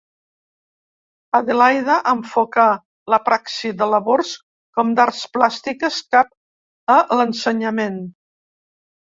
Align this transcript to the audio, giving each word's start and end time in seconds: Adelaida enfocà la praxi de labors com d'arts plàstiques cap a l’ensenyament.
Adelaida 1.39 1.97
enfocà 2.11 2.65
la 3.15 3.19
praxi 3.27 3.71
de 3.83 3.89
labors 3.91 4.33
com 4.79 4.95
d'arts 5.01 5.21
plàstiques 5.37 6.01
cap 6.17 6.35
a 6.97 6.99
l’ensenyament. 7.21 8.03